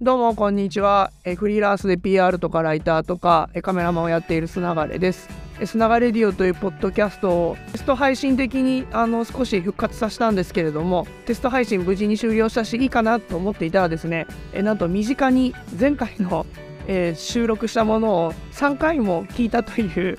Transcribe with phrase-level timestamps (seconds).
[0.00, 1.10] どうもこんにちは。
[1.24, 5.28] えフリーランスで PR とかライターとかえカメラマンをやっている砂がれです。
[5.64, 16.46] 砂がレディオというポッドキャストをテスト配信的にあの少し復活させたんですけれどもテスト配信無事に終了したしいいかなと思っていたらですねえなんと身近に前回の、
[16.86, 20.16] えー、収録したものを3回も聞いたという、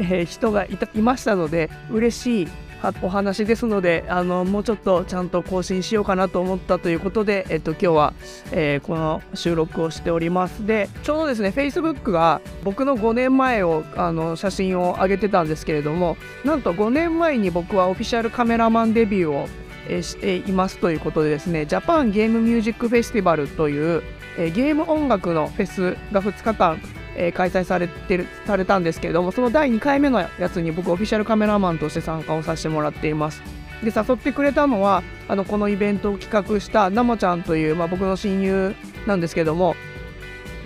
[0.00, 2.48] えー、人がいたいましたので嬉しい
[3.02, 8.14] お話ですのであのもうちょっとちゃんと更新しようかなと思ったということで、えっと、今日は、
[8.52, 10.66] えー、この収録をしております。
[10.66, 19.48] でちょうどですね Facebook が僕の5年前をあの写真を上げてたんですけれどもなんと5年前に僕はオフィシャルカメラマンデビューを、
[20.02, 24.02] していますということでですねジャパンゲームミュージックフェスティバルという、
[24.36, 26.80] ゲーム音楽のフェスが2日間
[27.16, 33.42] えー、開催されてるされたんですけれどもその第2回目のやつに僕オフィシャルカメラマンとして参加をさせてもらっています。
[33.82, 38.74] で誘ってくれたのはあのこのイベントを企画したなもちゃんという、まあ、僕の親友
[39.06, 39.76] なんですけども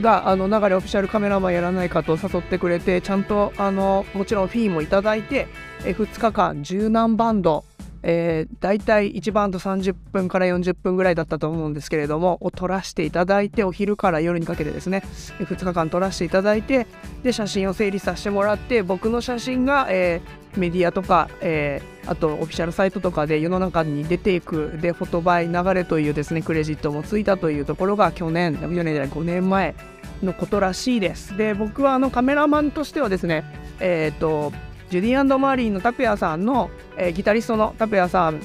[0.01, 5.49] があの流れオフィシャルカメラマンやらないかと誘ってくれてちゃんとあのもちろんフィーもいただいて、
[5.85, 7.65] え2日間十何バンド
[8.03, 15.03] えー、大体1バンド30分から40分ぐらいだったと思うんですけれどもを撮らせていただいてお昼から夜にかけてですね
[15.39, 16.87] 2日間撮らせていただいて
[17.23, 29.75] で写真を整理させてもらって僕の写真が、えー、メディアとか、えー、あとオフィシャルサイトとかで世の中に出ていくでフォトバイ流れというですねクレジットもついたというところが去年4年じゃない5年前
[30.23, 31.37] のことらしいです。
[31.37, 33.45] で僕はあのカメラマンとしてはですね
[33.81, 34.53] えっ、と
[34.91, 38.41] ジュディマーリーの拓也さんの、えー、ギタリストの拓也さん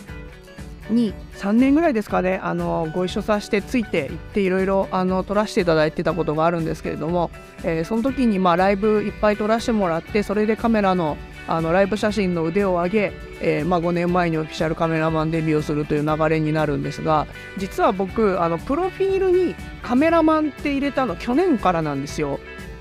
[0.90, 4.88] に3年ぐらいですかねあのご一緒させてついていっていろいろ
[5.26, 7.32] 撮らせていただいてたことがあるんですけれども、
[7.64, 17.28] えー、その時にまあライブいっぱい撮らせてもらってそれでカメラのあのライブ写真の腕を上げ、えー、まあ、5年前にオフィシャルカメラマンデビューをするという流れになるんですが
[17.58, 22.40] 実は僕あのプロフィールにカメラマンって入れたの去年からなんですよ。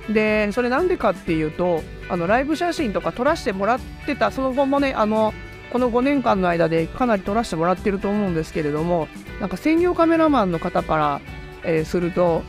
[0.09, 5.33] でそれなんでかっていうとあのライブ写真とか撮らせてもらってたその後もねあの
[5.73, 9.09] この5年間の間でかなり撮らせてもらってると思うんですけれども
[9.41, 11.21] なんか専業カメラマンの方から、
[11.65, 12.43] えー、すると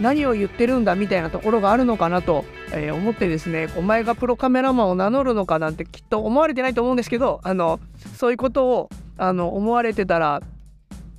[0.00, 7.80] 何を言ってるんだみたいなところがあるのかなと、えー、思ってですねお前がプロカメラマンを名乗るのかなんてきっと思われてないと思うんですけどあの
[8.16, 10.42] そういうことをあの思われてたら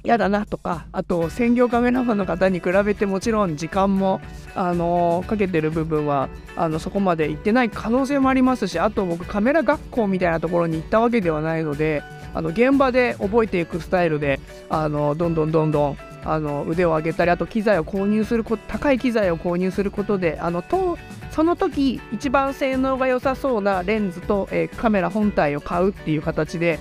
[0.04, 4.22] 嫌だなとかあと専業カメラマンの方に比べてもちろん時間も、
[4.56, 12.04] あのかけてる部分はあのそこまで行ってない可能性もありますしあと僕カメラ学校みたいなところに行ったわけではないので
[12.36, 20.98] あの現場で覚えていくスタイルであのどんどんどんどんあの腕を上げたりあと機材を購入するこ高い機材を購入することであのと
[21.32, 26.80] その時一番性能が良さそうなレンズと、えー、カメラ本体を買うっていう形で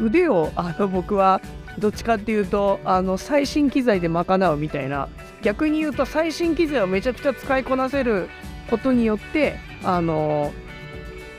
[0.00, 1.40] 腕をあの僕は
[1.78, 5.08] どっちかっていうとあの最新機材で賄うみたいな。
[5.44, 8.30] 逆に言うと最新機材をめちゃくちゃ使いこなせる
[8.70, 10.52] ことによってあの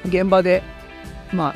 [0.05, 0.61] 現場で
[1.33, 1.55] ま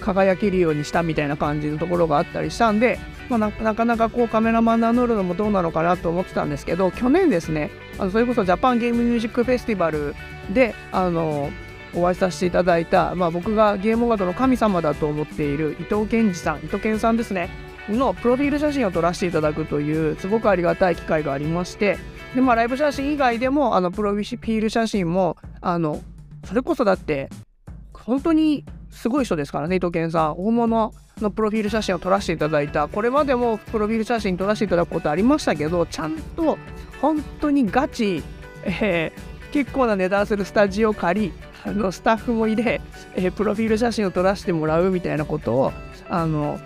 [0.00, 10.14] 輝けるようにしたみたいな感じのところがあったりしたんで、まあ、なかなかこうカメラマン名乗るのもどうなのかなと思ってたんですけど去年ですねあのそれこそジャパンゲームミュージックフェスティバル
[10.52, 11.50] であの
[11.96, 17.50] お会いさせていただいた、まあ、僕がゲーム音楽の神様だと思っている伊藤健二さん伊藤健さんですね。
[17.88, 21.98] のプロフィール写真を撮らせていただくというすごくありがたい機会がありまして。
[22.34, 26.00] で、まあ、ライブ写真以外でもあのプロフィール写真もあの
[26.44, 27.28] それこそだって
[27.92, 30.32] 本当にすごい人ですからね伊藤健さん。
[30.38, 32.88] 大物のプロフィール写真を撮らせていただいた。
[32.88, 36.56] これまでもプロフィール写真撮らせていただくことありましたけどちゃんと
[37.02, 38.22] 本当にガチ、
[38.64, 41.32] えー、結構な値段するスタジオ借り
[41.64, 42.80] あのスタッフもいで、
[43.16, 45.72] えー、プロフィール写真を撮らせてもらうみたいなことを
[46.08, 46.60] あの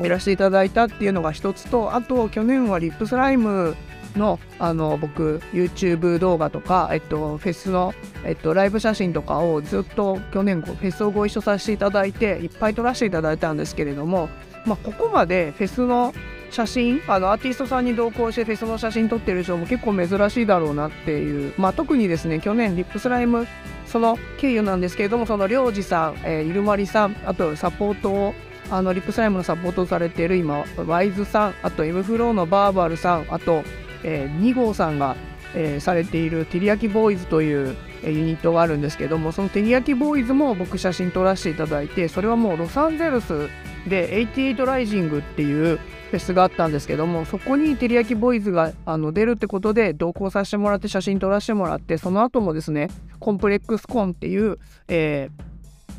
[0.00, 3.76] やらせていただいたっていうのが一つとあと去年はリップスライム
[4.16, 14.28] のあの僕 YouTube 動画とか、えっと、フェスの、えっと、ライブ写真とかをずっと去年フェスをご一緒させていただいていっぱい撮らせていただいたんですけれども、
[14.66, 16.12] まあ、ここまでフェスの
[16.50, 23.46] 写真あのアーティストさんに同行してフェスの写真撮ってる人も結構珍しいだろうなっていう、まあ、特にですね去年リップスライム
[23.92, 28.34] その経由なんですけれどもその領事さん、えー、イルマリさんあとサポートを
[28.70, 33.62] あのリップスライムのサポートされている今ワイズさんあと M フローのバーバルさんあと、
[34.02, 35.14] えー、2号さんが、
[35.54, 43.50] えー、されているテリヤキボーイズというユニットがあるんですけどもそのテリヤキボーイズも僕写真撮らせていただいてそれはもうロサンゼルス
[43.86, 45.78] で88ライジングっていう
[46.12, 55.52] フェスがあったんですけどもそこにテリヤキボーイズがあの出るってことで同行させてもらって写真撮らせてもらってその後もですねコンプレックスコンっていう、えー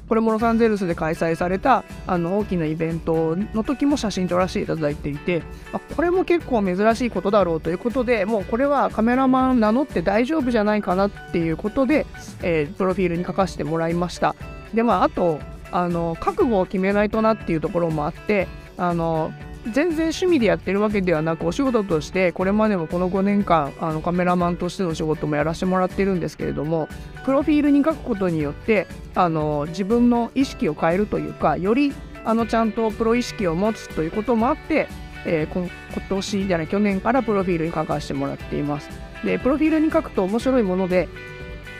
[0.07, 5.39] これもロサンゼルスで開催されたあの大きなイベントの時も写真撮らせていただいていて、
[5.71, 12.05] まあ、これも結構珍しいことだろうということでもうこれはカメラマン名乗って大丈夫じゃないかなっていうことで、
[12.41, 14.35] えー、プロフィールに書かせてもらいました。
[14.73, 15.39] でまああと
[15.71, 19.31] あの覚悟を決めないとなっていうところもあってあの
[19.71, 26.89] 全然趣味でやってるわけではなくお仕事としてこれまでもこの5年間あのカメラマンとしての仕事もやらせてもらってるんですけれども
[27.23, 31.93] プロフィールに書くことによってあの自分の意識を変えるというかより
[32.25, 34.87] あのちゃんとプロ意識を持つということもあって、
[35.25, 35.69] えー、今
[36.09, 38.89] 年じゃない去年からプロフィールに書かせてもらっています。
[39.23, 41.07] でプロフィールに書くと面白いもので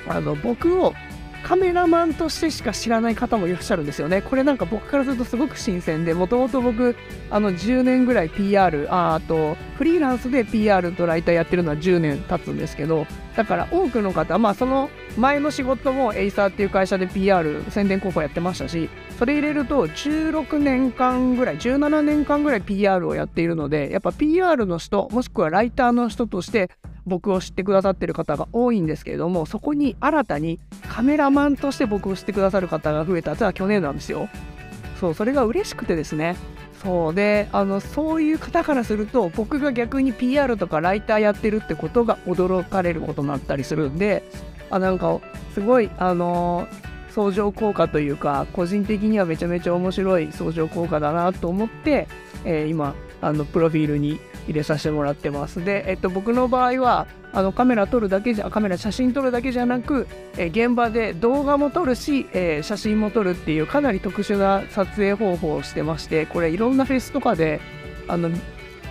[0.07, 0.93] あの僕を
[1.43, 4.21] カメラマンとしてしか知らない方もいらっしゃるんですよね。
[4.21, 6.95] これなんか僕からするとすごく新鮮で、もともと僕、
[7.29, 13.05] あの10年ぐらい PR、ああとフリーランスで PR とライターやってるのは10年経つんですけど、
[13.35, 26.69] だから多くの方、まあその前の仕事もエイサーっていう会社で PR、宣伝広報やってましたし、それ入れると16年間ぐらい、17年間ぐらい PR をやっているので、やっぱ PR の人、もしくはライターの人として
[27.05, 34.29] 僕を知ってくださってる方が多いんですけれどもそこに新たにカメラマンとして僕を知ってくださる方が増えたってのは去年なんですよ。
[34.99, 36.37] そうそれが嬉しくてですね
[36.81, 44.23] そうであのそういう方からすると僕が逆に PR とかライターやってるってことが驚かれることになったりするんで
[44.69, 45.19] あなんか
[45.53, 46.67] すごいあの
[47.13, 52.07] 相乗効果というか個人的にはめちゃめちゃ面白い相乗効果だなと思って、
[52.43, 55.63] えー、今あのプロフィールに入れさせてもらってます。
[55.63, 60.07] で、えっと、僕の場合はあのカメラ撮るだけじゃカメラ写真撮るだけじゃなく、
[60.37, 67.61] え現場で動画も撮るし、えー、写真も撮るっていうかなり特殊な撮影方法をしてましてこれいろんなフェスとかで
[68.07, 68.29] あの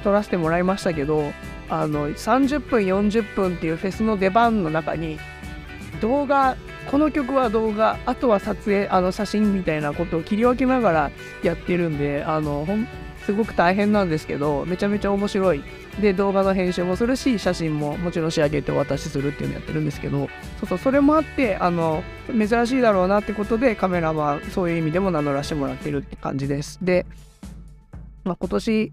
[0.02, 1.32] 撮らせてもらいましたけど
[1.69, 5.19] あの30分40分っていうフェスの出番の中に
[6.00, 6.56] 動画
[6.90, 11.11] この曲は動画あとは撮影あの写真みたいなことを切り分けながら
[11.43, 12.87] やってるんであのほん
[13.25, 15.62] すごく大変なんですけどめちゃめちゃ面白い。
[16.00, 26.79] で動画の編集もするし写真ももちろん仕上げてお渡しするっていうのやってるんですけどそうそうそれもあってあの珍しいだろうなってことでカメラマンそういう意味でも名乗らせてもらってるって感じです。
[26.81, 27.05] で、
[28.25, 28.93] まあ、今年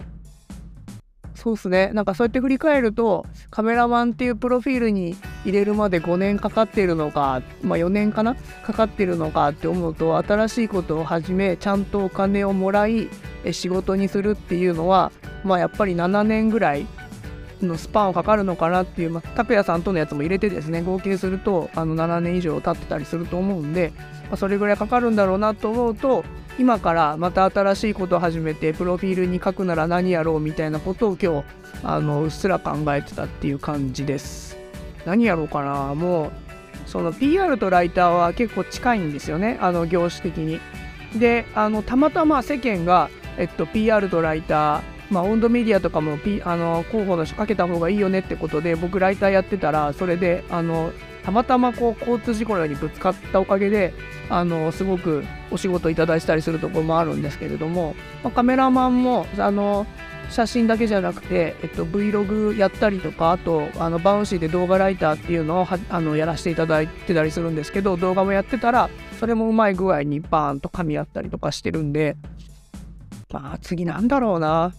[1.40, 1.92] そうですね。
[1.94, 5.16] なんかそうやって振り返るとカメラマンっていうプロフィールに
[5.46, 8.36] 入れるまで5年かかってるのか、まあ、4年かな？
[8.66, 13.08] かかってるのかって思うと新しいことを始めちゃんとお金をもらい
[13.52, 15.14] 仕事にするっていうのは、
[15.46, 16.86] まあ、やっぱり7年ぐらい
[17.62, 23.94] のスパンをかかるのかなっていう、まあ、拓也さんとのやつも入れてですね合計するとあの7年以上経ってたりすると思うんで、
[24.24, 26.26] まあ、それぐらいかかるんだろうなと思うと
[26.60, 31.46] 今からまた新しいことを始めてプロフィールに書くなら何やろうみたいなことを今日
[31.84, 34.58] あのうっすら考えてたっていう感じです。
[35.06, 35.96] 何やろうかな。
[35.96, 36.32] もう
[36.86, 39.58] その PR とライターは結構近いんですよね。
[39.62, 40.60] あの業種的に。
[41.18, 50.92] であのたまたま世間が、えっと、PR とライターまあ、温度メディアとかも、P、あの広報の人かけた方がいいよねってことで僕ライターやってたらそれであの
[51.30, 53.94] たまたまこう交通事故のようにぶつかったおかげで
[54.30, 59.86] あのすごくお仕事いただいたりするところもあるんですけれども、まあ、カメラマンもあの
[60.32, 68.90] 写真だけじゃなくて、えっと、Vlog やったりとかあとあのバウンシーで動画ライターっていうのをあのやらせていただいてたりするんですけど動画もやってたら
[69.20, 72.16] それもうまい具合にバーンと噛み合ったりとかしてるんで
[73.32, 74.74] まあ次なんだろうな。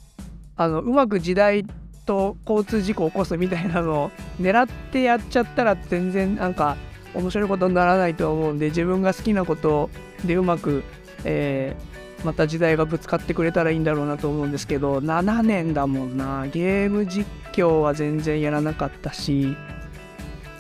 [0.56, 1.64] あのうまく時代
[2.10, 4.10] と交通事故を起こすみたいなのを
[4.40, 6.76] 狙ってやっちゃったら全然なんか
[7.14, 9.90] 面白いことにならないと思うんで自分が好きなこと
[10.24, 10.82] でうまく、
[11.24, 16.48] えー、また時代がぶつかってくれたらいいんだろうなと思うんですけど7年だもんな。
[16.48, 19.56] ゲーム実況は全然やらなかったし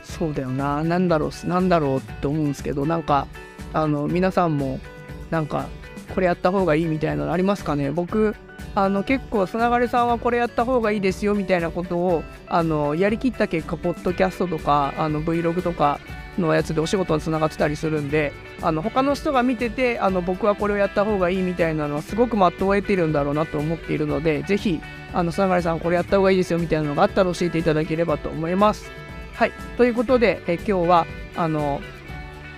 [0.04, 0.84] そうだよな。
[0.84, 3.26] 何だろう何だろうって思うんですけどなんか
[3.72, 4.78] あの皆さんも
[5.30, 5.66] なんか
[6.14, 7.90] これやった方がいいみたいなのありますかね？
[7.90, 8.36] 僕
[8.74, 15.98] あの結構つながりさんはこれやった方がいいですよみたいなことをあのやりきった結果ポッドキャストとかあの Vlog とか
[16.38, 24.80] のやつでお仕事につながってたりするんであの他の人が見ててあの僕はこれをやった方がいいみたいなのはすごく的を得てるんだろうなと思っているのでぜひ
[25.12, 28.90] あのつながりさんこれやった方がいいですよみたいなのがあったら教えていただければと思います。
[29.34, 31.80] はいということでえ今日はあの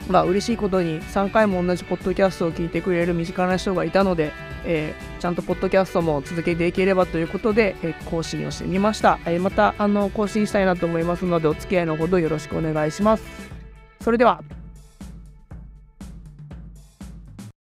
[0.09, 4.33] まあ嬉しいことに3回も同じポッドキャストを聞いてくれる身近な人がいたので
[4.65, 13.25] えー、ちゃんとポッドキャストも続けていければということで、えー、更新をしてみました、えー、またあの更新したいなと思いますのでお付き合いのほどよろしくお願いします。
[14.01, 14.62] それでは。